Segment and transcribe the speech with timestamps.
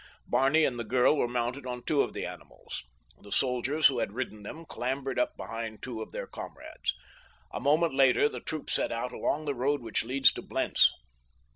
[0.25, 2.85] Barney and the girl were mounted on two of the animals,
[3.21, 6.95] the soldiers who had ridden them clambering up behind two of their comrades.
[7.51, 10.91] A moment later the troop set out along the road which leads to Blentz.